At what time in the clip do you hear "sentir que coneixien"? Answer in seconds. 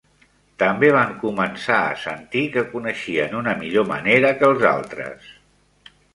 2.05-3.37